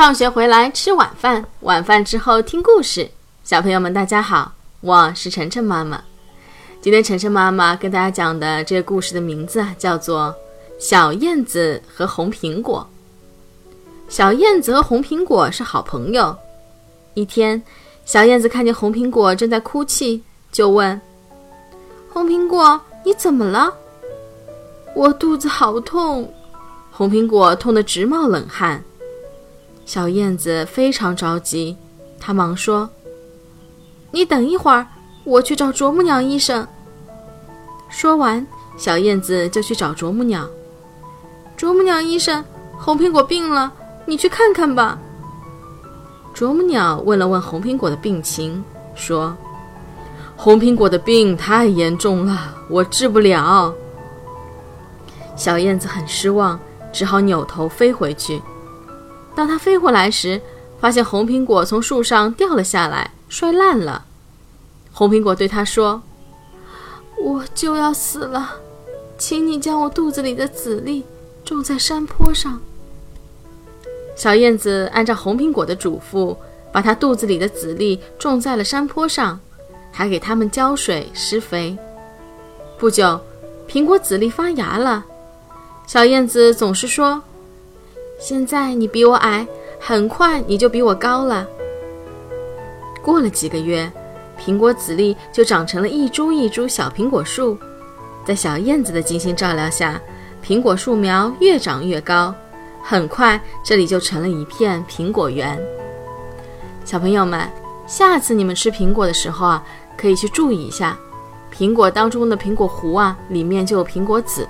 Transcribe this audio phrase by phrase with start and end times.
[0.00, 3.10] 放学回来吃晚饭，晚饭之后听故事。
[3.44, 6.02] 小朋友们，大家好，我是晨晨妈妈。
[6.80, 10.34] 今天晨晨妈妈跟大家讲的这个故事的名字叫做
[10.82, 12.88] 《小燕子和红苹果》。
[14.08, 16.34] 小燕子和红苹果是好朋友。
[17.12, 17.62] 一天，
[18.06, 20.98] 小燕子看见红苹果正在哭泣，就问
[22.08, 23.70] ：“红苹果，你怎么了
[24.96, 26.32] ？”“我肚子好痛。”
[26.90, 28.82] 红苹果痛得直冒冷汗。
[29.92, 31.76] 小燕子非常着急，
[32.20, 32.88] 她忙说
[34.12, 34.86] ：“你等一会儿，
[35.24, 36.64] 我去找啄木鸟医生。”
[37.90, 40.48] 说完，小燕子就去找啄木鸟。
[41.56, 42.44] 啄木鸟医生，
[42.78, 43.72] 红苹果病了，
[44.06, 44.96] 你去看看吧。
[46.32, 48.62] 啄木鸟问了问红苹果的病情，
[48.94, 49.36] 说
[50.38, 53.74] ：“红苹果的病太严重了，我治不了。”
[55.34, 56.56] 小燕子很失望，
[56.92, 58.40] 只好扭头飞回去。
[59.40, 60.38] 当它飞回来时，
[60.82, 64.04] 发现红苹果从树上掉了下来，摔烂了。
[64.92, 66.02] 红苹果对它说
[67.16, 68.56] ：“我就要死了，
[69.16, 71.06] 请你将我肚子里的籽粒
[71.42, 72.60] 种在山坡上。”
[74.14, 76.36] 小燕子按照红苹果的嘱咐，
[76.70, 79.40] 把它肚子里的籽粒种在了山坡上，
[79.90, 81.74] 还给它们浇水施肥。
[82.78, 83.18] 不久，
[83.66, 85.02] 苹果籽粒发芽了。
[85.86, 87.22] 小燕子总是说。
[88.20, 89.46] 现在你比我矮，
[89.80, 91.48] 很快你就比我高了。
[93.00, 93.90] 过了几个月，
[94.38, 97.56] 苹果籽粒就长成了一株一株小苹果树。
[98.22, 99.98] 在小燕子的精心照料下，
[100.44, 102.34] 苹果树苗越长越高，
[102.84, 105.58] 很快这里就成了一片苹果园。
[106.84, 107.48] 小朋友们，
[107.86, 109.64] 下次你们吃苹果的时候啊，
[109.96, 110.94] 可以去注意一下，
[111.50, 114.46] 苹果当中的苹果核啊，里面就有苹果籽。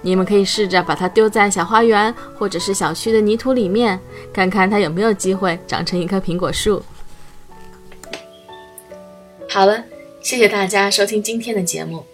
[0.00, 3.98] 你们可以试着把它丢在小花园或者是小区的泥土里面，
[4.32, 6.82] 看看它有没有机会长成一棵苹果树。
[9.48, 9.84] 好了，
[10.20, 12.04] 谢谢大家收听今天的节目。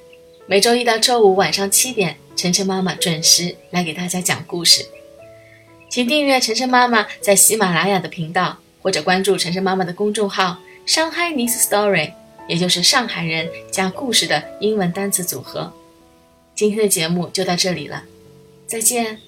[0.47, 4.85] 每周一到周五晚上七点，晨晨妈妈准时来给大家讲故事。
[5.91, 12.13] 请订阅晨晨妈妈在喜马拉雅的频道，或者关注晨晨妈妈的公众号“上海 Nice Story”，
[12.49, 15.73] 也就是上海人加故事的英文单词组合。
[16.55, 18.05] 今天的节目就到这里了，
[18.67, 19.19] 再见。